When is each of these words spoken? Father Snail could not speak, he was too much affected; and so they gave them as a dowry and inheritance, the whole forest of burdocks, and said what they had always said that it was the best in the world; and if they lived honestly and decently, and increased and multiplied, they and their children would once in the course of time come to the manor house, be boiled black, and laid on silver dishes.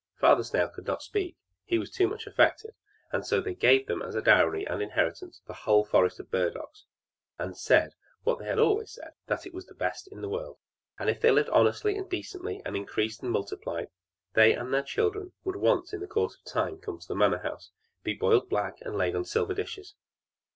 Father 0.15 0.43
Snail 0.43 0.67
could 0.67 0.87
not 0.87 1.03
speak, 1.03 1.37
he 1.63 1.77
was 1.77 1.91
too 1.91 2.07
much 2.07 2.25
affected; 2.25 2.73
and 3.11 3.23
so 3.23 3.39
they 3.39 3.53
gave 3.53 3.85
them 3.85 4.01
as 4.01 4.15
a 4.15 4.21
dowry 4.23 4.65
and 4.67 4.81
inheritance, 4.81 5.43
the 5.45 5.53
whole 5.53 5.85
forest 5.85 6.19
of 6.19 6.31
burdocks, 6.31 6.85
and 7.37 7.55
said 7.55 7.93
what 8.23 8.39
they 8.39 8.45
had 8.45 8.57
always 8.57 8.89
said 8.89 9.13
that 9.27 9.45
it 9.45 9.53
was 9.53 9.67
the 9.67 9.75
best 9.75 10.07
in 10.11 10.23
the 10.23 10.27
world; 10.27 10.57
and 10.97 11.07
if 11.07 11.21
they 11.21 11.29
lived 11.29 11.49
honestly 11.49 11.95
and 11.95 12.09
decently, 12.09 12.63
and 12.65 12.75
increased 12.75 13.21
and 13.21 13.31
multiplied, 13.31 13.91
they 14.33 14.53
and 14.53 14.73
their 14.73 14.81
children 14.81 15.33
would 15.43 15.57
once 15.57 15.93
in 15.93 15.99
the 15.99 16.07
course 16.07 16.33
of 16.33 16.43
time 16.45 16.79
come 16.79 16.97
to 16.97 17.07
the 17.07 17.13
manor 17.15 17.43
house, 17.43 17.69
be 18.03 18.15
boiled 18.15 18.49
black, 18.49 18.81
and 18.81 18.95
laid 18.95 19.15
on 19.15 19.23
silver 19.23 19.53
dishes. 19.53 19.93